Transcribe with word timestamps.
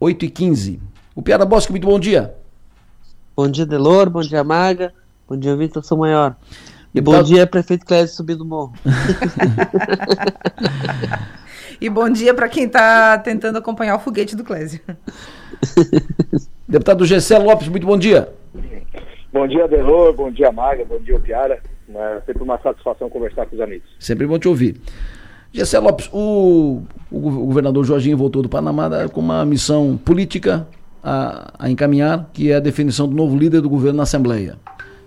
8 0.00 0.24
e 0.24 0.30
15 0.30 0.80
O 1.14 1.20
Piara 1.20 1.44
Bosque, 1.44 1.70
muito 1.70 1.86
bom 1.86 2.00
dia. 2.00 2.34
Bom 3.36 3.50
dia, 3.50 3.66
Delor, 3.66 4.08
bom 4.08 4.22
dia, 4.22 4.42
Maga, 4.42 4.94
bom 5.28 5.36
dia, 5.36 5.54
Vitor 5.54 5.84
São 5.84 5.98
Maior. 5.98 6.34
E 6.94 7.00
bom 7.02 7.22
dia, 7.22 7.46
prefeito 7.46 7.84
Clésio 7.84 8.16
Subir 8.16 8.34
do 8.34 8.44
Morro. 8.44 8.72
e 11.78 11.90
bom 11.90 12.08
dia 12.08 12.32
para 12.32 12.48
quem 12.48 12.64
está 12.64 13.18
tentando 13.18 13.58
acompanhar 13.58 13.96
o 13.96 14.00
foguete 14.00 14.34
do 14.34 14.42
Clésio. 14.42 14.80
Deputado 16.66 17.04
Gessé 17.04 17.38
Lopes, 17.38 17.68
muito 17.68 17.86
bom 17.86 17.98
dia. 17.98 18.32
Bom 19.30 19.46
dia, 19.46 19.68
Delor, 19.68 20.14
bom 20.14 20.30
dia, 20.30 20.50
Maga, 20.50 20.84
bom 20.84 20.98
dia, 20.98 21.20
Piara. 21.20 21.60
É 21.94 22.20
sempre 22.24 22.42
uma 22.42 22.58
satisfação 22.58 23.10
conversar 23.10 23.44
com 23.46 23.56
os 23.56 23.60
amigos. 23.60 23.88
Sempre 23.98 24.26
bom 24.26 24.38
te 24.38 24.48
ouvir. 24.48 24.80
Gessé 25.52 25.78
Lopes, 25.80 26.08
o, 26.12 26.82
o, 27.10 27.18
governador 27.46 27.84
Jorginho 27.84 28.16
voltou 28.16 28.40
do 28.40 28.48
Panamá 28.48 28.88
com 29.08 29.20
uma 29.20 29.44
missão 29.44 29.98
política 30.04 30.66
a, 31.02 31.52
a 31.58 31.70
encaminhar, 31.70 32.30
que 32.32 32.52
é 32.52 32.56
a 32.56 32.60
definição 32.60 33.08
do 33.08 33.16
novo 33.16 33.36
líder 33.36 33.60
do 33.60 33.68
governo 33.68 33.96
na 33.96 34.04
Assembleia. 34.04 34.56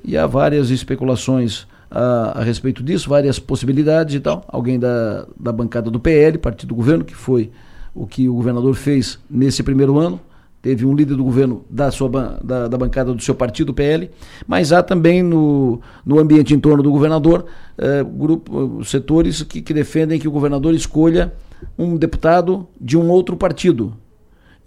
E 0.03 0.17
há 0.17 0.27
várias 0.27 0.69
especulações 0.69 1.65
a, 1.89 2.39
a, 2.39 2.43
respeito 2.43 2.83
disso, 2.83 3.09
várias 3.09 3.39
possibilidades 3.39 4.15
e 4.15 4.19
tal. 4.19 4.43
Alguém 4.49 4.77
da, 4.77 5.25
da 5.39 5.51
bancada 5.53 5.89
do 5.89 5.99
PL, 5.99 6.37
partido 6.37 6.69
do 6.69 6.75
governo, 6.75 7.05
que 7.05 7.15
foi 7.15 7.49
o 7.95 8.05
que 8.05 8.27
o 8.27 8.33
governador 8.33 8.75
fez 8.75 9.19
nesse 9.29 9.63
primeiro 9.63 9.97
ano. 9.97 10.19
Teve 10.63 10.85
um 10.85 10.95
líder 10.95 11.17
do 11.17 11.25
governo 11.25 11.65
da, 11.69 11.91
sua, 11.91 12.39
da, 12.41 12.69
da 12.69 12.77
bancada 12.77 13.13
do 13.13 13.21
seu 13.21 13.35
partido, 13.35 13.73
PL, 13.73 14.09
mas 14.47 14.71
há 14.71 14.81
também 14.81 15.21
no, 15.21 15.81
no 16.05 16.19
ambiente 16.19 16.53
em 16.53 16.59
torno 16.59 16.81
do 16.81 16.89
governador 16.89 17.45
eh, 17.77 18.01
grupo, 18.01 18.81
setores 18.85 19.43
que, 19.43 19.61
que 19.61 19.73
defendem 19.73 20.17
que 20.17 20.27
o 20.27 20.31
governador 20.31 20.73
escolha 20.73 21.33
um 21.77 21.97
deputado 21.97 22.65
de 22.79 22.97
um 22.97 23.09
outro 23.09 23.35
partido. 23.35 23.93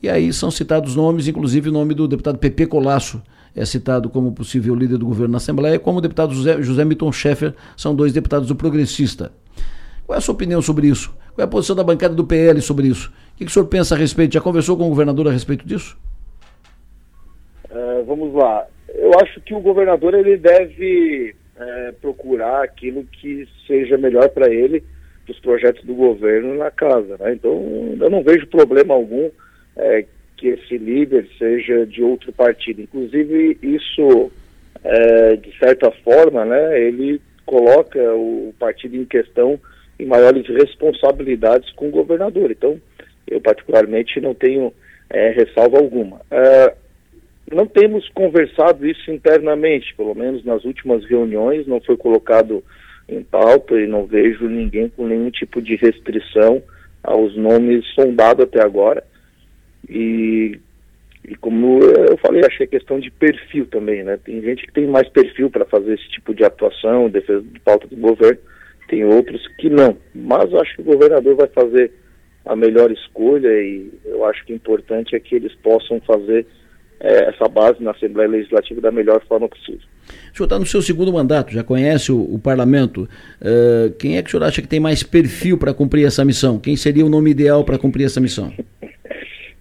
E 0.03 0.09
aí 0.11 0.31
são 0.35 0.51
citados 0.51 0.95
nomes, 0.95 1.29
inclusive 1.29 1.71
o 1.71 1.73
nome 1.73 1.95
do 1.95 2.07
deputado 2.07 2.37
Pepe 2.37 2.67
Colasso, 2.67 3.23
é 3.55 3.65
citado 3.65 4.11
como 4.11 4.33
possível 4.33 4.75
líder 4.75 4.99
do 4.99 5.07
governo 5.07 5.33
na 5.33 5.39
Assembleia, 5.39 5.79
como 5.79 5.97
o 5.97 6.03
deputado 6.03 6.35
José, 6.35 6.61
José 6.61 6.85
Milton 6.85 7.11
Schaeffer, 7.11 7.55
são 7.75 7.97
dois 7.97 8.13
deputados 8.13 8.49
do 8.49 8.55
Progressista. 8.55 9.33
Qual 10.05 10.15
é 10.15 10.19
a 10.19 10.21
sua 10.21 10.35
opinião 10.35 10.61
sobre 10.61 10.89
isso? 10.89 11.15
Qual 11.37 11.45
é 11.45 11.49
a 11.49 11.51
posição 11.51 11.77
da 11.77 11.85
bancada 11.85 12.15
do 12.15 12.27
PL 12.27 12.59
sobre 12.63 12.87
isso? 12.89 13.13
O 13.35 13.37
que, 13.37 13.45
que 13.45 13.51
o 13.51 13.53
senhor 13.53 13.67
pensa 13.67 13.95
a 13.95 13.99
respeito? 13.99 14.33
Já 14.33 14.41
conversou 14.41 14.75
com 14.75 14.87
o 14.87 14.89
governador 14.89 15.29
a 15.29 15.31
respeito 15.31 15.67
disso? 15.67 15.95
Uh, 17.71 18.03
vamos 18.07 18.33
lá. 18.33 18.67
Eu 18.89 19.11
acho 19.21 19.39
que 19.43 19.53
o 19.53 19.61
governador 19.61 20.15
ele 20.15 20.39
deve 20.39 21.37
é, 21.59 21.93
procurar 22.01 22.65
aquilo 22.65 23.05
que 23.05 23.47
seja 23.67 23.99
melhor 23.99 24.31
para 24.31 24.49
ele, 24.51 24.83
dos 25.27 25.39
projetos 25.41 25.85
do 25.85 25.93
governo 25.93 26.55
na 26.55 26.71
casa. 26.71 27.19
Né? 27.21 27.35
Então, 27.35 27.53
eu 28.01 28.09
não 28.09 28.23
vejo 28.23 28.47
problema 28.47 28.95
algum 28.95 29.29
é, 29.77 30.07
que 30.39 30.49
esse 30.49 30.79
líder 30.79 31.29
seja 31.39 31.85
de 31.85 32.03
outro 32.03 32.33
partido. 32.33 32.81
Inclusive, 32.81 33.59
isso, 33.63 34.33
de 35.43 35.59
certa 35.59 35.91
forma, 35.91 36.47
né, 36.47 36.81
ele 36.81 37.21
coloca 37.45 37.99
o 38.15 38.55
partido 38.59 38.97
em 38.97 39.05
questão 39.05 39.61
em 39.99 40.07
maiores 40.07 40.47
responsabilidades 40.47 41.71
com 41.73 41.89
o 41.89 41.93
governador. 41.93 42.51
Então, 42.51 42.81
eu 43.27 43.41
particularmente 43.41 44.21
não 44.21 44.35
tenho 44.35 44.73
é, 45.11 45.31
ressalva 45.31 45.79
alguma. 45.79 46.21
É, 46.31 46.75
não 47.53 47.67
temos 47.67 48.09
conversado 48.11 48.87
isso 48.87 49.11
internamente, 49.11 49.95
pelo 49.95 50.15
menos 50.15 50.45
nas 50.45 50.65
últimas 50.65 51.05
reuniões 51.05 51.67
não 51.67 51.81
foi 51.81 51.97
colocado 51.97 52.63
em 53.09 53.23
pauta 53.23 53.79
e 53.81 53.87
não 53.87 54.05
vejo 54.05 54.49
ninguém 54.49 54.89
com 54.89 55.07
nenhum 55.07 55.31
tipo 55.31 55.63
de 55.63 55.77
restrição 55.77 56.63
aos 57.03 57.37
nomes 57.37 57.87
sondados 57.95 58.45
até 58.45 58.61
agora. 58.61 59.05
E, 59.89 60.59
e 61.25 61.37
como 61.37 61.81
eu 61.81 62.17
falei, 62.19 62.43
achei 62.45 62.67
questão 62.67 62.99
de 62.99 63.13
perfil 63.13 63.67
também, 63.67 64.03
né? 64.03 64.19
Tem 64.25 64.43
gente 64.43 64.67
que 64.67 64.73
tem 64.73 64.87
mais 64.89 65.09
perfil 65.09 65.49
para 65.49 65.65
fazer 65.65 65.95
esse 65.95 66.09
tipo 66.11 66.35
de 66.35 66.45
atuação, 66.45 67.09
defesa 67.09 67.43
de 67.43 67.61
pauta 67.61 67.87
do 67.87 67.97
governo, 67.97 68.41
tem 68.89 69.05
outros 69.05 69.47
que 69.59 69.69
não. 69.69 69.97
Mas 70.15 70.51
eu 70.51 70.61
acho 70.61 70.75
que 70.77 70.83
o 70.83 70.85
governador 70.85 71.37
vai 71.37 71.49
fazer 71.49 71.93
a 72.45 72.55
melhor 72.55 72.91
escolha 72.91 73.49
e 73.49 73.91
eu 74.05 74.25
acho 74.25 74.45
que 74.45 74.53
o 74.53 74.57
importante 74.57 75.17
é 75.17 75.21
que 75.21 75.35
eles 75.35 75.55
possam 75.57 76.01
fazer 76.01 76.47
é, 77.01 77.29
essa 77.29 77.49
base 77.49 77.83
na 77.83 77.91
Assembleia 77.91 78.29
Legislativa 78.29 78.81
da 78.81 78.91
melhor 78.91 79.21
forma 79.27 79.49
possível. 79.49 79.81
O 80.33 80.37
senhor 80.37 80.47
está 80.47 80.59
no 80.59 80.67
seu 80.67 80.81
segundo 80.81 81.13
mandato, 81.13 81.53
já 81.53 81.65
conhece 81.65 82.13
o, 82.13 82.21
o 82.21 82.39
parlamento. 82.39 83.09
Uh, 83.41 83.91
quem 83.99 84.17
é 84.17 84.23
que 84.23 84.29
o 84.29 84.31
senhor 84.31 84.45
acha 84.45 84.63
que 84.63 84.69
tem 84.69 84.79
mais 84.79 85.03
perfil 85.03 85.59
para 85.59 85.75
cumprir 85.75 86.07
essa 86.07 86.25
missão? 86.25 86.59
Quem 86.59 86.77
seria 86.77 87.05
o 87.05 87.09
nome 87.09 87.31
ideal 87.31 87.65
para 87.65 87.79
cumprir 87.79 88.05
essa 88.05 88.21
missão? 88.21 88.53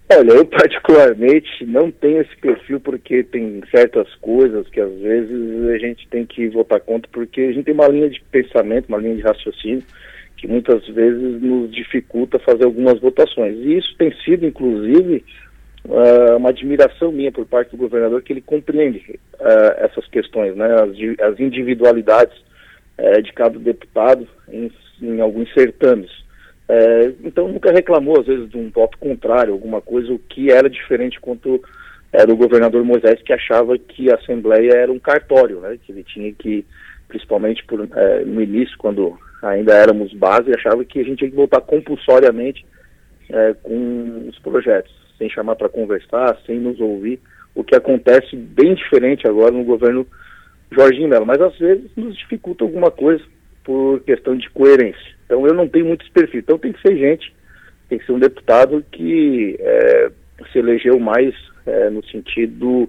Olha, 0.08 0.34
eu 0.34 0.46
particularmente 0.46 1.66
não 1.66 1.90
tenho 1.90 2.20
esse 2.20 2.36
perfil 2.36 2.78
porque 2.78 3.24
tem 3.24 3.60
certas 3.70 4.12
coisas 4.16 4.68
que 4.68 4.80
às 4.80 4.92
vezes 5.00 5.68
a 5.68 5.78
gente 5.78 6.06
tem 6.08 6.24
que 6.24 6.48
votar 6.48 6.80
contra 6.80 7.10
porque 7.10 7.40
a 7.40 7.52
gente 7.52 7.64
tem 7.64 7.74
uma 7.74 7.88
linha 7.88 8.08
de 8.08 8.22
pensamento, 8.30 8.88
uma 8.88 8.98
linha 8.98 9.16
de 9.16 9.22
raciocínio 9.22 9.82
que 10.36 10.46
muitas 10.46 10.86
vezes 10.88 11.42
nos 11.42 11.70
dificulta 11.72 12.38
fazer 12.38 12.64
algumas 12.64 13.00
votações. 13.00 13.56
E 13.56 13.78
isso 13.78 13.96
tem 13.96 14.14
sido, 14.22 14.46
inclusive, 14.46 15.24
uh, 15.86 16.36
uma 16.36 16.50
admiração 16.50 17.10
minha 17.10 17.32
por 17.32 17.46
parte 17.46 17.70
do 17.70 17.76
governador 17.76 18.22
que 18.22 18.32
ele 18.32 18.42
compreende 18.42 19.18
uh, 19.40 19.74
essas 19.78 20.06
questões, 20.08 20.54
né, 20.54 20.68
as, 21.20 21.40
individualidades 21.40 22.36
uh, 22.98 23.22
de 23.22 23.32
cada 23.32 23.58
deputado 23.58 24.28
em, 24.48 24.70
em 25.00 25.20
alguns 25.20 25.52
certames. 25.52 26.10
Então 27.22 27.48
nunca 27.48 27.70
reclamou 27.70 28.20
às 28.20 28.26
vezes 28.26 28.48
de 28.50 28.58
um 28.58 28.70
voto 28.70 28.98
contrário, 28.98 29.52
alguma 29.52 29.80
coisa 29.80 30.12
o 30.12 30.18
que 30.18 30.50
era 30.50 30.68
diferente 30.68 31.20
quanto 31.20 31.62
era 32.12 32.32
o 32.32 32.36
governador 32.36 32.84
Moisés 32.84 33.20
que 33.22 33.32
achava 33.32 33.78
que 33.78 34.10
a 34.10 34.16
Assembleia 34.16 34.72
era 34.72 34.92
um 34.92 34.98
cartório, 34.98 35.60
né, 35.60 35.78
que 35.84 35.92
ele 35.92 36.02
tinha 36.02 36.32
que, 36.32 36.64
principalmente 37.08 37.64
por, 37.64 37.88
no 38.26 38.42
início, 38.42 38.76
quando 38.78 39.18
ainda 39.42 39.74
éramos 39.74 40.12
base, 40.12 40.52
achava 40.54 40.84
que 40.84 41.00
a 41.00 41.04
gente 41.04 41.18
tinha 41.18 41.30
que 41.30 41.36
votar 41.36 41.60
compulsoriamente 41.60 42.64
com 43.62 44.28
os 44.28 44.38
projetos 44.38 44.94
sem 45.18 45.28
chamar 45.30 45.56
para 45.56 45.68
conversar, 45.68 46.38
sem 46.46 46.58
nos 46.58 46.80
ouvir, 46.80 47.20
o 47.54 47.64
que 47.64 47.74
acontece 47.74 48.36
bem 48.36 48.74
diferente 48.74 49.26
agora 49.26 49.50
no 49.50 49.64
governo 49.64 50.06
Jorginho 50.70 51.08
Melo, 51.08 51.26
mas 51.26 51.40
às 51.40 51.56
vezes 51.58 51.90
nos 51.96 52.16
dificulta 52.16 52.64
alguma 52.64 52.90
coisa 52.90 53.24
por 53.64 54.00
questão 54.00 54.36
de 54.36 54.48
coerência. 54.50 55.15
Então 55.26 55.46
eu 55.46 55.52
não 55.52 55.68
tenho 55.68 55.86
muito 55.86 56.02
esse 56.02 56.10
perfil. 56.10 56.40
Então 56.40 56.58
tem 56.58 56.72
que 56.72 56.80
ser 56.80 56.96
gente, 56.96 57.34
tem 57.88 57.98
que 57.98 58.06
ser 58.06 58.12
um 58.12 58.18
deputado 58.18 58.82
que 58.90 59.56
é, 59.58 60.10
se 60.52 60.58
elegeu 60.58 60.98
mais 60.98 61.34
é, 61.66 61.90
no 61.90 62.04
sentido, 62.06 62.88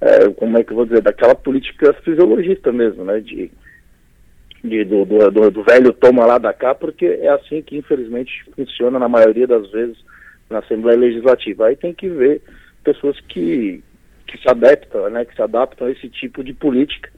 é, 0.00 0.28
como 0.30 0.58
é 0.58 0.64
que 0.64 0.72
eu 0.72 0.76
vou 0.76 0.86
dizer, 0.86 1.02
daquela 1.02 1.34
política 1.34 1.92
fisiologista 2.02 2.72
mesmo, 2.72 3.04
né? 3.04 3.20
De, 3.20 3.50
de 4.64 4.84
do, 4.84 5.04
do, 5.04 5.50
do, 5.50 5.62
velho 5.62 5.92
toma 5.92 6.26
lá 6.26 6.38
da 6.38 6.52
cá, 6.52 6.74
porque 6.74 7.04
é 7.04 7.28
assim 7.28 7.62
que 7.62 7.76
infelizmente 7.76 8.44
funciona 8.56 8.98
na 8.98 9.08
maioria 9.08 9.46
das 9.46 9.70
vezes 9.70 9.96
na 10.48 10.58
Assembleia 10.58 10.98
Legislativa. 10.98 11.66
Aí 11.66 11.76
tem 11.76 11.92
que 11.92 12.08
ver 12.08 12.40
pessoas 12.82 13.20
que, 13.28 13.82
que 14.26 14.38
se 14.38 14.48
adaptam, 14.48 15.10
né, 15.10 15.24
que 15.24 15.34
se 15.34 15.42
adaptam 15.42 15.86
a 15.86 15.90
esse 15.90 16.08
tipo 16.08 16.42
de 16.42 16.54
política, 16.54 17.10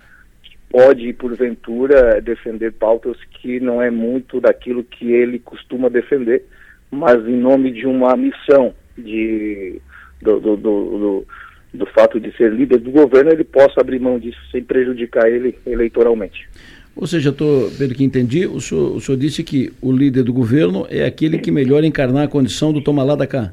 pode, 0.70 1.12
porventura, 1.12 2.20
defender 2.20 2.72
pautas 2.72 3.16
que 3.40 3.58
não 3.58 3.82
é 3.82 3.90
muito 3.90 4.40
daquilo 4.40 4.84
que 4.84 5.12
ele 5.12 5.40
costuma 5.40 5.90
defender, 5.90 6.44
mas 6.90 7.16
em 7.26 7.36
nome 7.36 7.72
de 7.72 7.86
uma 7.86 8.16
missão 8.16 8.72
de, 8.96 9.80
do, 10.22 10.38
do, 10.38 10.56
do, 10.56 11.26
do, 11.74 11.86
fato 11.86 12.20
de 12.20 12.34
ser 12.36 12.52
líder 12.52 12.78
do 12.78 12.90
governo, 12.92 13.32
ele 13.32 13.44
possa 13.44 13.80
abrir 13.80 14.00
mão 14.00 14.18
disso 14.18 14.38
sem 14.52 14.62
prejudicar 14.62 15.28
ele 15.28 15.58
eleitoralmente. 15.66 16.48
Ou 16.94 17.06
seja, 17.06 17.32
tô, 17.32 17.70
pelo 17.76 17.94
que 17.94 18.04
entendi, 18.04 18.46
o 18.46 18.60
senhor, 18.60 18.96
o 18.96 19.00
senhor 19.00 19.18
disse 19.18 19.42
que 19.42 19.72
o 19.80 19.92
líder 19.92 20.22
do 20.22 20.32
governo 20.32 20.86
é 20.88 21.04
aquele 21.04 21.38
que 21.38 21.50
melhor 21.50 21.82
encarnar 21.82 22.24
a 22.24 22.28
condição 22.28 22.72
do 22.72 22.80
toma 22.80 23.02
lá 23.02 23.16
da 23.16 23.26
cá. 23.26 23.52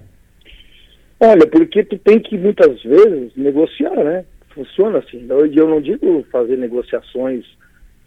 Olha, 1.19 1.47
porque 1.47 1.83
tu 1.83 1.97
tem 1.97 2.19
que 2.19 2.37
muitas 2.37 2.81
vezes 2.83 3.31
negociar, 3.35 3.95
né? 3.95 4.23
Funciona 4.57 4.97
assim. 4.97 5.27
Eu 5.29 5.67
não 5.67 5.79
digo 5.79 6.25
fazer 6.31 6.57
negociações 6.57 7.45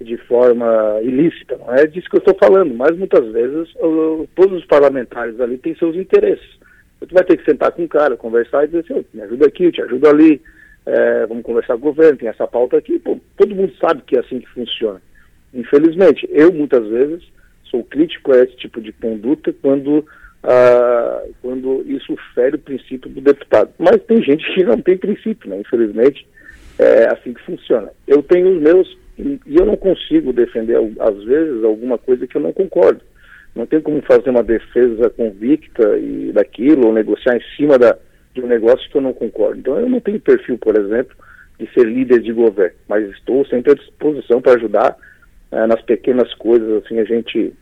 de 0.01 0.17
forma 0.17 0.99
ilícita, 1.03 1.57
não 1.59 1.75
é 1.75 1.87
disso 1.87 2.09
que 2.09 2.17
eu 2.17 2.21
estou 2.21 2.35
falando, 2.35 2.75
mas 2.75 2.97
muitas 2.97 3.25
vezes 3.33 3.69
todos 4.35 4.59
os 4.59 4.65
parlamentares 4.65 5.39
ali 5.39 5.59
têm 5.59 5.77
seus 5.77 5.95
interesses. 5.95 6.59
Tu 7.01 7.15
vai 7.15 7.23
ter 7.23 7.37
que 7.37 7.45
sentar 7.45 7.71
com 7.71 7.85
o 7.85 7.89
cara, 7.89 8.17
conversar 8.17 8.65
e 8.65 8.69
dizer 8.69 8.81
assim, 8.81 9.05
me 9.13 9.23
ajuda 9.23 9.47
aqui, 9.47 9.65
eu 9.65 9.73
te 9.73 9.83
ajudo 9.83 10.09
ali, 10.09 10.41
é, 10.87 11.27
vamos 11.27 11.45
conversar 11.45 11.75
com 11.75 11.81
o 11.81 11.93
governo, 11.93 12.19
tem 12.19 12.29
essa 12.29 12.47
pauta 12.47 12.79
aqui. 12.79 12.99
Pô, 12.99 13.21
todo 13.37 13.55
mundo 13.55 13.73
sabe 13.79 14.03
que 14.03 14.17
é 14.17 14.21
assim 14.21 14.41
que 14.41 14.49
funciona. 14.49 15.01
Infelizmente, 15.55 16.29
eu 16.33 16.53
muitas 16.53 16.87
vezes 16.89 17.23
sou 17.65 17.85
crítico 17.85 18.33
a 18.33 18.39
esse 18.43 18.57
tipo 18.57 18.81
de 18.81 18.93
conduta 18.93 19.55
quando, 19.63 20.05
ah, 20.43 21.23
quando 21.43 21.85
isso 21.87 22.17
fere 22.35 22.57
o 22.57 22.61
princípio 22.61 23.11
do 23.11 23.21
deputado. 23.21 23.71
Mas 23.79 24.03
tem 24.05 24.23
gente 24.23 24.45
que 24.55 24.65
não 24.65 24.81
tem 24.81 24.97
princípio, 24.97 25.49
né? 25.49 25.61
infelizmente 25.61 26.27
é 26.81 27.13
assim 27.13 27.35
que 27.35 27.45
funciona. 27.45 27.91
Eu 28.07 28.23
tenho 28.23 28.57
os 28.57 28.63
meus 28.63 28.99
e 29.19 29.57
eu 29.57 29.67
não 29.67 29.77
consigo 29.77 30.33
defender, 30.33 30.77
às 30.99 31.25
vezes, 31.25 31.63
alguma 31.63 31.99
coisa 31.99 32.27
que 32.27 32.37
eu 32.37 32.41
não 32.41 32.53
concordo. 32.53 33.03
Não 33.55 33.67
tem 33.67 33.81
como 33.81 34.01
fazer 34.03 34.31
uma 34.31 34.43
defesa 34.43 35.11
convicta 35.11 35.99
e 35.99 36.33
daquilo, 36.33 36.87
ou 36.87 36.93
negociar 36.93 37.37
em 37.37 37.43
cima 37.57 37.79
da, 37.79 37.97
de 38.35 38.41
um 38.41 38.47
negócio 38.47 38.89
que 38.91 38.97
eu 38.97 39.03
não 39.03 39.13
concordo. 39.13 39.59
Então 39.59 39.79
eu 39.79 39.89
não 39.89 40.01
tenho 40.01 40.21
perfil, 40.21 40.57
por 40.57 40.79
exemplo, 40.79 41.15
de 41.59 41.69
ser 41.75 41.85
líder 41.85 42.21
de 42.21 42.33
governo, 42.33 42.77
mas 42.89 43.11
estou 43.11 43.45
sempre 43.47 43.73
à 43.73 43.75
disposição 43.75 44.41
para 44.41 44.55
ajudar 44.55 44.97
é, 45.51 45.67
nas 45.67 45.83
pequenas 45.83 46.33
coisas, 46.35 46.83
assim, 46.85 46.99
a 46.99 47.05
gente 47.05 47.53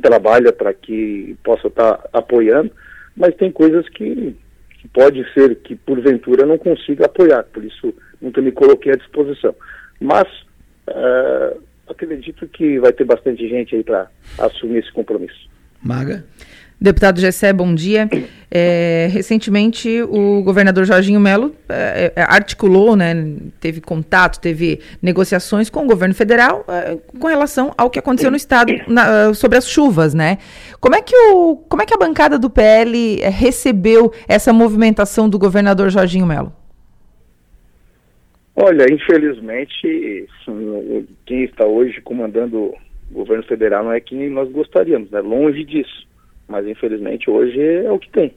trabalha 0.00 0.52
para 0.52 0.72
que 0.72 1.36
possa 1.42 1.68
estar 1.68 1.94
tá 1.94 2.08
apoiando, 2.12 2.70
mas 3.16 3.34
tem 3.34 3.50
coisas 3.50 3.88
que, 3.88 4.36
que 4.78 4.88
pode 4.88 5.26
ser 5.32 5.56
que 5.56 5.74
porventura 5.74 6.46
não 6.46 6.56
consiga 6.56 7.06
apoiar, 7.06 7.42
por 7.44 7.64
isso 7.64 7.92
nunca 8.22 8.40
me 8.40 8.52
coloquei 8.52 8.92
à 8.92 8.96
disposição. 8.96 9.54
Mas 10.00 10.26
uh, 10.88 11.60
acredito 11.88 12.46
que 12.48 12.78
vai 12.78 12.92
ter 12.92 13.04
bastante 13.04 13.46
gente 13.48 13.74
aí 13.74 13.82
para 13.82 14.08
assumir 14.38 14.78
esse 14.78 14.92
compromisso. 14.92 15.50
Maga? 15.82 16.24
Deputado 16.82 17.20
Gessé, 17.20 17.52
bom 17.52 17.72
dia. 17.72 18.10
É, 18.50 19.08
recentemente, 19.12 20.02
o 20.02 20.42
governador 20.42 20.84
Jorginho 20.84 21.20
Melo 21.20 21.54
é, 21.68 22.12
articulou, 22.16 22.96
né, 22.96 23.14
teve 23.60 23.80
contato, 23.80 24.40
teve 24.40 24.80
negociações 25.00 25.70
com 25.70 25.84
o 25.84 25.86
governo 25.86 26.12
federal 26.12 26.64
é, 26.66 26.98
com 27.20 27.28
relação 27.28 27.72
ao 27.78 27.88
que 27.88 28.00
aconteceu 28.00 28.32
no 28.32 28.36
estado 28.36 28.72
na, 28.88 29.32
sobre 29.32 29.58
as 29.58 29.68
chuvas, 29.68 30.12
né? 30.12 30.38
Como 30.80 30.96
é, 30.96 31.00
que 31.00 31.14
o, 31.14 31.56
como 31.68 31.82
é 31.82 31.86
que 31.86 31.94
a 31.94 31.96
bancada 31.96 32.36
do 32.36 32.50
PL 32.50 33.20
recebeu 33.30 34.12
essa 34.26 34.52
movimentação 34.52 35.28
do 35.28 35.38
governador 35.38 35.88
Jorginho 35.88 36.26
Melo? 36.26 36.52
Olha, 38.54 38.86
infelizmente, 38.92 40.28
quem 41.24 41.44
está 41.44 41.66
hoje 41.66 42.00
comandando 42.02 42.58
o 42.58 42.78
governo 43.10 43.42
federal 43.44 43.84
não 43.84 43.92
é 43.92 44.00
quem 44.00 44.28
nós 44.28 44.50
gostaríamos, 44.50 45.10
né? 45.10 45.20
Longe 45.20 45.64
disso 45.64 46.06
mas 46.52 46.66
infelizmente 46.66 47.30
hoje 47.30 47.58
é 47.58 47.90
o 47.90 47.98
que 47.98 48.10
tem. 48.10 48.34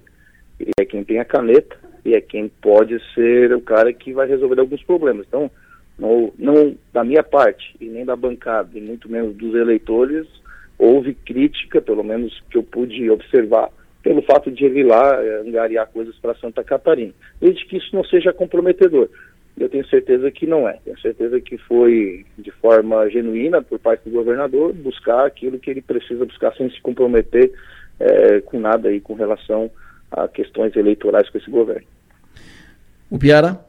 E 0.59 0.69
é 0.79 0.85
quem 0.85 1.03
tem 1.03 1.19
a 1.19 1.25
caneta 1.25 1.75
e 2.05 2.13
é 2.13 2.21
quem 2.21 2.47
pode 2.47 2.97
ser 3.13 3.53
o 3.53 3.59
cara 3.59 3.91
que 3.91 4.13
vai 4.13 4.25
resolver 4.25 4.59
alguns 4.59 4.81
problemas. 4.83 5.25
Então, 5.27 5.51
não, 5.99 6.31
não 6.39 6.75
da 6.93 7.03
minha 7.03 7.23
parte 7.23 7.75
e 7.79 7.85
nem 7.85 8.05
da 8.05 8.15
bancada, 8.15 8.69
e 8.73 8.81
muito 8.81 9.11
menos 9.11 9.35
dos 9.35 9.53
eleitores, 9.53 10.25
houve 10.79 11.13
crítica, 11.13 11.81
pelo 11.81 12.03
menos 12.03 12.41
que 12.49 12.57
eu 12.57 12.63
pude 12.63 13.09
observar, 13.09 13.69
pelo 14.01 14.21
fato 14.21 14.49
de 14.49 14.63
ele 14.63 14.83
lá 14.83 15.21
é, 15.21 15.41
angariar 15.41 15.87
coisas 15.87 16.15
para 16.19 16.35
Santa 16.35 16.63
Catarina. 16.63 17.13
Desde 17.41 17.65
que 17.65 17.77
isso 17.77 17.93
não 17.93 18.03
seja 18.05 18.31
comprometedor. 18.31 19.09
Eu 19.57 19.69
tenho 19.69 19.87
certeza 19.87 20.29
que 20.31 20.45
não 20.45 20.67
é. 20.67 20.73
Tenho 20.83 20.99
certeza 20.99 21.39
que 21.39 21.57
foi 21.57 22.25
de 22.37 22.51
forma 22.51 23.09
genuína 23.09 23.61
por 23.61 23.79
parte 23.79 24.09
do 24.09 24.11
governador 24.11 24.73
buscar 24.73 25.25
aquilo 25.25 25.59
que 25.59 25.69
ele 25.69 25.81
precisa 25.81 26.25
buscar 26.25 26.53
sem 26.55 26.69
se 26.69 26.81
comprometer 26.81 27.53
é, 27.99 28.41
com 28.41 28.59
nada 28.59 28.89
aí 28.89 28.99
com 28.99 29.13
relação 29.13 29.71
a 30.11 30.27
questões 30.27 30.75
eleitorais 30.75 31.29
com 31.29 31.37
esse 31.37 31.49
governo. 31.49 31.87
O 33.09 33.17
Piara? 33.17 33.59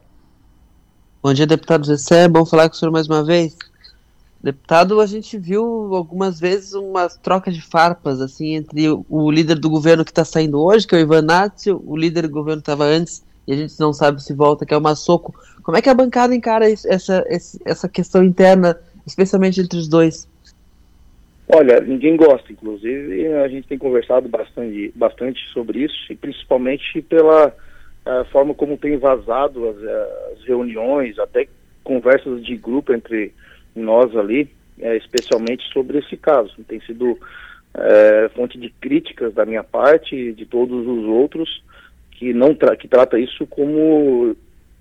Bom 1.23 1.33
dia, 1.33 1.47
deputado 1.47 1.85
Gessé, 1.85 2.25
é 2.25 2.27
bom 2.27 2.45
falar 2.45 2.69
com 2.69 2.75
o 2.75 2.77
senhor 2.77 2.91
mais 2.91 3.07
uma 3.07 3.23
vez. 3.23 3.57
Deputado, 4.41 5.01
a 5.01 5.05
gente 5.05 5.37
viu 5.37 5.93
algumas 5.95 6.39
vezes 6.39 6.73
uma 6.73 7.09
troca 7.09 7.51
de 7.51 7.61
farpas 7.61 8.21
assim 8.21 8.55
entre 8.55 8.87
o, 9.09 9.31
líder 9.31 9.55
do 9.55 9.69
governo 9.69 10.05
que 10.05 10.11
está 10.11 10.23
saindo 10.23 10.61
hoje, 10.61 10.85
que 10.85 10.95
é 10.95 10.99
o 10.99 11.01
Ivan 11.01 11.23
Nazio, 11.23 11.81
o 11.85 11.97
líder 11.97 12.23
do 12.23 12.33
governo 12.33 12.61
que 12.61 12.69
estava 12.69 12.85
antes, 12.85 13.23
e 13.47 13.53
a 13.53 13.55
gente 13.55 13.77
não 13.79 13.91
sabe 13.91 14.21
se 14.21 14.33
volta, 14.33 14.65
que 14.65 14.73
é 14.73 14.77
o 14.77 14.81
Massoco. 14.81 15.33
Como 15.67 15.75
é 15.75 15.81
que 15.81 15.89
a 15.89 15.93
bancada 15.93 16.33
encara 16.33 16.71
essa, 16.71 17.25
essa 17.65 17.89
questão 17.89 18.23
interna, 18.23 18.79
especialmente 19.05 19.59
entre 19.59 19.77
os 19.77 19.89
dois? 19.89 20.25
Olha, 21.45 21.81
ninguém 21.81 22.15
gosta, 22.15 22.53
inclusive 22.53 23.27
a 23.33 23.49
gente 23.49 23.67
tem 23.67 23.77
conversado 23.77 24.29
bastante, 24.29 24.93
bastante 24.95 25.41
sobre 25.51 25.79
isso, 25.79 25.93
e 26.09 26.15
principalmente 26.15 27.01
pela 27.01 27.53
forma 28.31 28.53
como 28.53 28.77
tem 28.77 28.95
vazado 28.95 29.67
as, 29.67 29.77
as, 30.37 30.45
reuniões, 30.45 31.19
até 31.19 31.49
conversas 31.83 32.45
de 32.45 32.55
grupo 32.55 32.93
entre 32.93 33.33
nós 33.75 34.15
ali, 34.15 34.49
é, 34.79 34.95
especialmente 34.95 35.65
sobre 35.73 35.97
esse 35.97 36.15
caso. 36.15 36.55
Tem 36.65 36.79
sido 36.79 37.19
é, 37.73 38.29
fonte 38.33 38.57
de 38.57 38.69
críticas 38.69 39.33
da 39.33 39.45
minha 39.45 39.65
parte 39.65 40.15
e 40.15 40.31
de 40.31 40.45
todos 40.45 40.87
os 40.87 41.03
outros 41.03 41.61
que 42.11 42.33
não 42.33 42.55
tra 42.55 42.73
que 42.77 42.87
trata 42.87 43.19
isso 43.19 43.45
como 43.45 44.33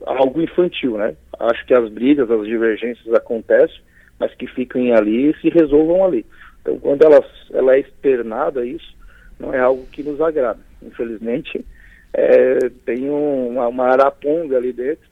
algo 0.05 0.43
infantil, 0.43 0.97
né? 0.97 1.15
Acho 1.39 1.65
que 1.67 1.75
as 1.75 1.89
brigas, 1.91 2.31
as 2.31 2.47
divergências 2.47 3.13
acontecem, 3.15 3.81
mas 4.19 4.35
que 4.35 4.47
fiquem 4.47 4.93
ali 4.93 5.31
e 5.31 5.41
se 5.41 5.49
resolvam 5.49 6.05
ali. 6.05 6.25
Então, 6.63 6.79
quando 6.79 7.03
ela, 7.03 7.25
ela 7.53 7.75
é 7.75 7.81
externada, 7.81 8.65
isso 8.65 8.95
não 9.39 9.53
é 9.53 9.61
algo 9.61 9.87
que 9.93 10.03
nos 10.03 10.21
agrada. 10.21 10.59
Infelizmente, 10.83 11.65
é, 12.13 12.59
tem 12.85 13.09
um, 13.11 13.51
uma, 13.51 13.69
uma 13.69 13.85
araponga 13.85 14.57
ali 14.57 14.73
dentro 14.73 15.07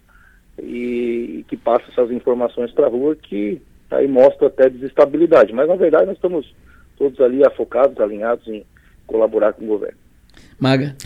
e, 0.61 1.39
e 1.41 1.45
que 1.49 1.57
passa 1.57 1.85
essas 1.91 2.11
informações 2.11 2.73
para 2.73 2.87
a 2.87 2.91
rua 2.91 3.17
que 3.17 3.61
aí 3.91 4.09
mostra 4.09 4.49
até 4.49 4.69
desestabilidade. 4.69 5.53
Mas, 5.53 5.69
na 5.69 5.77
verdade, 5.77 6.07
nós 6.07 6.17
estamos 6.17 6.55
todos 6.97 7.21
ali 7.21 7.45
afocados, 7.45 8.01
alinhados 8.01 8.47
em 8.49 8.65
colaborar 9.07 9.53
com 9.53 9.65
o 9.65 9.69
governo. 9.69 9.99
Maga. 10.59 10.97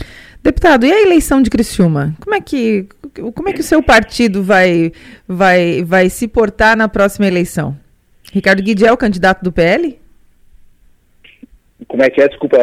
Deputado, 0.41 0.85
e 0.85 0.91
a 0.91 1.01
eleição 1.01 1.41
de 1.41 1.49
Criciúma? 1.49 2.15
Como 2.21 2.33
é 2.33 2.39
que, 2.39 2.87
como 3.35 3.49
é 3.49 3.53
que 3.53 3.59
o 3.59 3.63
seu 3.63 3.83
partido 3.83 4.41
vai, 4.41 4.91
vai, 5.27 5.83
vai 5.83 6.09
se 6.09 6.27
portar 6.27 6.77
na 6.77 6.87
próxima 6.87 7.27
eleição? 7.27 7.77
Ricardo 8.31 8.63
Guidi 8.63 8.85
é 8.85 8.91
o 8.91 8.97
candidato 8.97 9.43
do 9.43 9.51
PL? 9.51 9.99
Como 11.87 12.03
é 12.03 12.09
que 12.09 12.21
é? 12.21 12.27
Desculpa, 12.27 12.57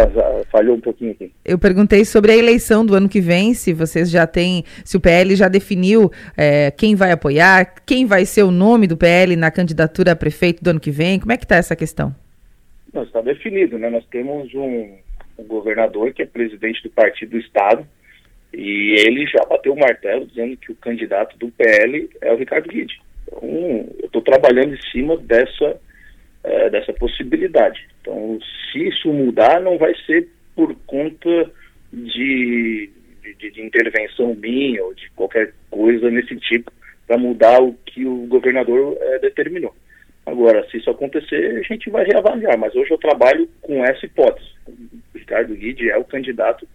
falhou 0.50 0.76
um 0.76 0.80
pouquinho 0.80 1.10
aqui. 1.12 1.32
Eu 1.44 1.58
perguntei 1.58 2.04
sobre 2.04 2.32
a 2.32 2.36
eleição 2.36 2.86
do 2.86 2.94
ano 2.94 3.08
que 3.08 3.20
vem, 3.20 3.54
se 3.54 3.72
vocês 3.72 4.10
já 4.10 4.26
têm, 4.26 4.64
se 4.84 4.96
o 4.96 5.00
PL 5.00 5.34
já 5.34 5.48
definiu 5.48 6.10
é, 6.36 6.70
quem 6.70 6.94
vai 6.94 7.10
apoiar, 7.10 7.74
quem 7.84 8.06
vai 8.06 8.24
ser 8.24 8.42
o 8.42 8.50
nome 8.50 8.86
do 8.86 8.96
PL 8.96 9.34
na 9.34 9.50
candidatura 9.50 10.12
a 10.12 10.16
prefeito 10.16 10.62
do 10.62 10.70
ano 10.70 10.80
que 10.80 10.90
vem, 10.90 11.18
como 11.18 11.32
é 11.32 11.36
que 11.36 11.44
está 11.44 11.56
essa 11.56 11.74
questão? 11.74 12.14
Não, 12.92 13.02
está 13.02 13.20
definido, 13.20 13.78
né? 13.78 13.90
Nós 13.90 14.04
temos 14.06 14.54
um, 14.54 14.96
um 15.38 15.44
governador 15.44 16.12
que 16.12 16.22
é 16.22 16.26
presidente 16.26 16.82
do 16.82 16.90
partido 16.90 17.30
do 17.30 17.38
Estado 17.38 17.86
e 18.52 18.94
ele 19.06 19.26
já 19.26 19.44
bateu 19.44 19.72
o 19.72 19.78
martelo 19.78 20.26
dizendo 20.26 20.56
que 20.56 20.72
o 20.72 20.76
candidato 20.76 21.36
do 21.36 21.50
PL 21.50 22.08
é 22.20 22.32
o 22.32 22.36
Ricardo 22.36 22.68
Guide. 22.68 23.00
Então, 23.26 23.40
eu 23.98 24.06
estou 24.06 24.22
trabalhando 24.22 24.74
em 24.74 24.90
cima 24.90 25.16
dessa 25.16 25.78
é, 26.46 26.70
dessa 26.70 26.92
possibilidade. 26.92 27.86
Então, 28.00 28.38
se 28.70 28.86
isso 28.86 29.12
mudar, 29.12 29.60
não 29.60 29.76
vai 29.76 29.92
ser 30.06 30.28
por 30.54 30.74
conta 30.86 31.50
de, 31.92 32.88
de, 33.38 33.50
de 33.50 33.62
intervenção 33.62 34.34
minha 34.34 34.82
ou 34.84 34.94
de 34.94 35.10
qualquer 35.10 35.52
coisa 35.68 36.08
nesse 36.08 36.36
tipo 36.36 36.70
para 37.06 37.18
mudar 37.18 37.60
o 37.60 37.74
que 37.84 38.06
o 38.06 38.26
governador 38.26 38.96
é, 39.00 39.18
determinou. 39.18 39.74
Agora, 40.24 40.64
se 40.70 40.78
isso 40.78 40.90
acontecer, 40.90 41.58
a 41.58 41.62
gente 41.62 41.90
vai 41.90 42.04
reavaliar, 42.04 42.58
mas 42.58 42.74
hoje 42.74 42.90
eu 42.90 42.98
trabalho 42.98 43.48
com 43.60 43.84
essa 43.84 44.06
hipótese. 44.06 44.48
Ricardo 45.26 45.54
Guide 45.54 45.90
é 45.90 45.98
o 45.98 46.04
candidato 46.04 46.66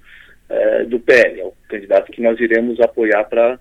é, 0.49 0.83
do 0.83 0.99
PL, 0.99 1.39
é 1.39 1.45
o 1.45 1.53
candidato 1.69 2.11
que 2.11 2.21
nós 2.21 2.39
iremos 2.39 2.79
apoiar 2.79 3.23
para 3.23 3.59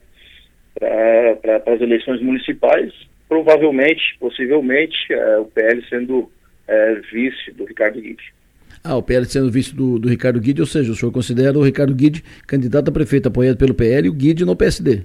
pra, 0.74 1.72
as 1.72 1.80
eleições 1.80 2.20
municipais 2.20 2.92
provavelmente, 3.30 4.02
possivelmente, 4.18 4.96
é, 5.08 5.38
o 5.38 5.44
PL 5.44 5.80
sendo 5.88 6.28
é, 6.66 6.94
vice 7.12 7.52
do 7.52 7.64
Ricardo 7.64 8.00
Guide. 8.00 8.34
Ah, 8.82 8.96
o 8.96 9.02
PL 9.02 9.24
sendo 9.24 9.52
vice 9.52 9.72
do, 9.72 10.00
do 10.00 10.08
Ricardo 10.08 10.40
Guide, 10.40 10.60
ou 10.60 10.66
seja, 10.66 10.90
o 10.90 10.96
senhor 10.96 11.12
considera 11.12 11.56
o 11.56 11.62
Ricardo 11.62 11.94
Guide 11.94 12.24
candidato 12.44 12.88
a 12.88 12.92
prefeito 12.92 13.28
apoiado 13.28 13.56
pelo 13.56 13.72
PL 13.72 14.08
e 14.08 14.10
o 14.10 14.14
Guide 14.14 14.44
no 14.44 14.56
PSD? 14.56 15.02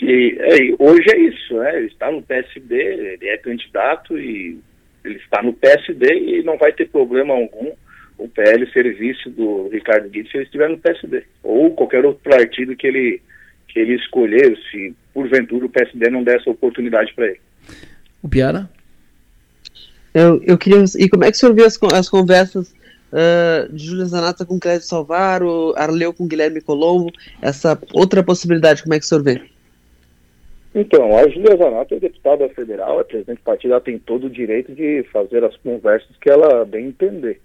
Sim, 0.00 0.36
é, 0.38 0.56
hoje 0.80 1.06
é 1.12 1.18
isso, 1.20 1.54
né? 1.58 1.76
Ele 1.76 1.86
está 1.86 2.10
no 2.10 2.22
PSD, 2.22 2.74
ele 2.74 3.28
é 3.28 3.36
candidato 3.38 4.18
e 4.18 4.58
ele 5.04 5.16
está 5.16 5.40
no 5.42 5.52
PSD 5.52 6.12
e 6.12 6.42
não 6.42 6.58
vai 6.58 6.72
ter 6.72 6.88
problema 6.88 7.34
algum 7.34 7.70
PL 8.30 8.70
ser 8.72 8.94
vice 8.94 9.28
do 9.30 9.68
Ricardo 9.68 10.08
Guide 10.08 10.30
se 10.30 10.36
ele 10.36 10.44
estiver 10.44 10.68
no 10.68 10.78
PSD. 10.78 11.24
Ou 11.42 11.70
qualquer 11.72 12.04
outro 12.04 12.22
partido 12.22 12.76
que 12.76 12.86
ele 12.86 13.20
que 13.68 13.78
ele 13.78 13.94
escolher, 13.94 14.58
se 14.70 14.94
porventura 15.14 15.64
o 15.64 15.68
PSD 15.68 16.10
não 16.10 16.24
der 16.24 16.40
essa 16.40 16.50
oportunidade 16.50 17.14
para 17.14 17.26
ele. 17.26 17.40
O 18.22 18.28
Piara? 18.28 18.68
Eu, 20.12 20.42
eu 20.42 20.58
queria. 20.58 20.84
E 20.98 21.08
como 21.08 21.24
é 21.24 21.30
que 21.30 21.36
o 21.36 21.40
senhor 21.40 21.54
viu 21.54 21.64
as, 21.64 21.78
as 21.94 22.08
conversas 22.08 22.74
uh, 23.12 23.72
de 23.72 23.84
Júlia 23.84 24.06
Zanata 24.06 24.44
com 24.44 24.58
Clédio 24.58 24.86
Salvaro, 24.86 25.72
Arleu 25.76 26.12
com 26.12 26.26
Guilherme 26.26 26.60
Colombo, 26.60 27.12
essa 27.40 27.80
outra 27.94 28.22
possibilidade, 28.22 28.82
como 28.82 28.94
é 28.94 28.98
que 28.98 29.04
o 29.04 29.08
senhor 29.08 29.22
vê? 29.22 29.40
Então, 30.74 31.16
a 31.16 31.28
Júlia 31.28 31.56
Zanata 31.56 31.96
é 31.96 32.00
deputada 32.00 32.48
federal, 32.50 33.00
é 33.00 33.04
presidente 33.04 33.38
do 33.38 33.44
partido, 33.44 33.72
ela 33.72 33.80
tem 33.80 33.98
todo 33.98 34.26
o 34.26 34.30
direito 34.30 34.72
de 34.72 35.04
fazer 35.12 35.44
as 35.44 35.56
conversas 35.58 36.16
que 36.20 36.30
ela 36.30 36.64
bem 36.64 36.86
entender. 36.86 37.40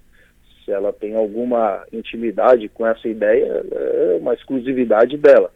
Se 0.66 0.72
ela 0.72 0.92
tem 0.92 1.16
alguma 1.16 1.86
intimidade 1.94 2.68
com 2.70 2.86
essa 2.86 3.08
ideia, 3.08 3.64
é 3.72 4.18
uma 4.20 4.34
exclusividade 4.34 5.16
dela. 5.16 5.52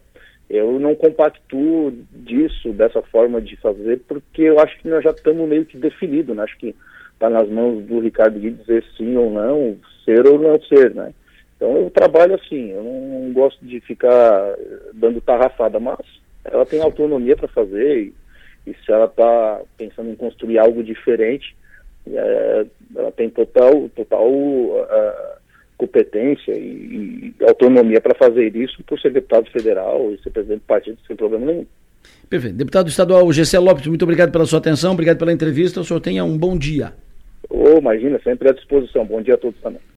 Eu 0.48 0.78
não 0.78 0.94
compactuo 0.94 1.92
disso, 2.12 2.72
dessa 2.72 3.02
forma 3.02 3.40
de 3.40 3.56
fazer, 3.56 4.00
porque 4.08 4.42
eu 4.42 4.60
acho 4.60 4.78
que 4.78 4.88
nós 4.88 5.02
já 5.02 5.10
estamos 5.10 5.48
meio 5.48 5.66
que 5.66 5.76
definidos, 5.76 6.34
né? 6.34 6.42
Acho 6.42 6.56
que 6.58 6.74
está 7.12 7.28
nas 7.28 7.48
mãos 7.48 7.84
do 7.84 8.00
Ricardo 8.00 8.38
Guedes 8.38 8.60
dizer 8.60 8.84
sim 8.96 9.16
ou 9.16 9.30
não, 9.30 9.76
ser 10.04 10.26
ou 10.26 10.38
não 10.38 10.60
ser, 10.62 10.94
né? 10.94 11.12
Então 11.56 11.76
eu 11.76 11.90
trabalho 11.90 12.34
assim, 12.34 12.70
eu 12.70 12.82
não 12.82 13.32
gosto 13.32 13.62
de 13.64 13.80
ficar 13.80 14.56
dando 14.94 15.20
tarrafada, 15.20 15.78
mas 15.78 16.00
ela 16.44 16.64
tem 16.64 16.80
autonomia 16.80 17.36
para 17.36 17.48
fazer 17.48 17.98
e, 17.98 18.14
e, 18.66 18.74
se 18.84 18.90
ela 18.90 19.04
está 19.04 19.60
pensando 19.76 20.08
em 20.08 20.16
construir 20.16 20.58
algo 20.58 20.82
diferente, 20.82 21.54
é, 22.14 22.66
ela 22.96 23.12
tem 23.12 23.30
total, 23.30 23.88
total 23.94 24.28
uh, 24.28 25.40
competência 25.76 26.52
e, 26.52 27.32
e 27.40 27.44
autonomia 27.44 28.00
para 28.00 28.14
fazer 28.14 28.54
isso 28.54 28.82
por 28.84 29.00
ser 29.00 29.12
deputado 29.12 29.50
federal 29.50 30.12
e 30.12 30.22
ser 30.22 30.30
presidente 30.30 30.60
do 30.60 30.66
partido 30.66 30.98
sem 31.06 31.16
problema 31.16 31.46
nenhum. 31.46 31.66
Perfeito. 32.28 32.56
Deputado 32.56 32.88
estadual 32.88 33.32
Gessé 33.32 33.58
Lopes, 33.58 33.86
muito 33.86 34.02
obrigado 34.02 34.30
pela 34.30 34.44
sua 34.44 34.58
atenção, 34.58 34.92
obrigado 34.92 35.18
pela 35.18 35.32
entrevista. 35.32 35.80
O 35.80 35.84
senhor 35.84 36.00
tenha 36.00 36.24
um 36.24 36.36
bom 36.36 36.56
dia. 36.56 36.92
Oh, 37.48 37.78
imagina, 37.78 38.20
sempre 38.22 38.48
à 38.48 38.52
disposição. 38.52 39.04
Bom 39.04 39.20
dia 39.20 39.34
a 39.34 39.38
todos 39.38 39.60
também. 39.60 39.80